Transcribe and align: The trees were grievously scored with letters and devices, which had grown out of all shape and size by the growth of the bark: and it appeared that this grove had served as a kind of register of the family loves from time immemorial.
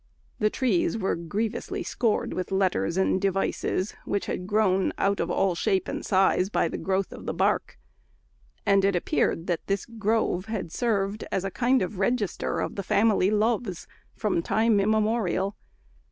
The 0.39 0.49
trees 0.49 0.97
were 0.97 1.15
grievously 1.15 1.83
scored 1.83 2.33
with 2.33 2.51
letters 2.51 2.97
and 2.97 3.21
devices, 3.21 3.93
which 4.03 4.25
had 4.25 4.47
grown 4.47 4.91
out 4.97 5.19
of 5.19 5.29
all 5.29 5.53
shape 5.53 5.87
and 5.87 6.03
size 6.03 6.49
by 6.49 6.69
the 6.69 6.79
growth 6.79 7.11
of 7.13 7.27
the 7.27 7.35
bark: 7.35 7.77
and 8.65 8.83
it 8.83 8.95
appeared 8.95 9.45
that 9.45 9.67
this 9.67 9.85
grove 9.85 10.45
had 10.45 10.71
served 10.71 11.23
as 11.31 11.43
a 11.43 11.51
kind 11.51 11.83
of 11.83 11.99
register 11.99 12.61
of 12.61 12.77
the 12.77 12.81
family 12.81 13.29
loves 13.29 13.85
from 14.15 14.41
time 14.41 14.79
immemorial. 14.79 15.55